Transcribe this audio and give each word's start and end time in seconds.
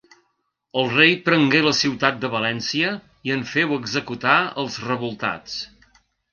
El 0.83 0.87
rei 0.93 1.11
prengué 1.27 1.61
la 1.65 1.73
ciutat 1.81 2.17
de 2.23 2.33
València 2.37 2.95
i 3.31 3.37
en 3.37 3.47
féu 3.53 3.77
executar 3.79 4.35
els 4.65 4.81
revoltats. 4.91 5.63